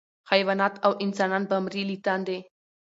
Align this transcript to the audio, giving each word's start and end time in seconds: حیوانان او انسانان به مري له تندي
حیوانان 0.31 0.73
او 0.85 0.91
انسانان 1.05 1.43
به 1.49 1.57
مري 1.65 1.83
له 1.89 1.95
تندي 2.05 2.39